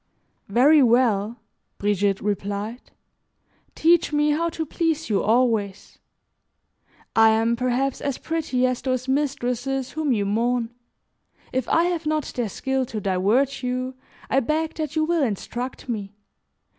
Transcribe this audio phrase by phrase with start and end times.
[0.47, 1.39] "Very well,"
[1.77, 2.89] Brigitte replied,
[3.75, 5.99] "teach me how to please you always.
[7.15, 10.73] I am perhaps as pretty as those mistresses whom you mourn;
[11.53, 13.93] if I have not their skill to divert you,
[14.27, 16.15] I beg that you will instruct me.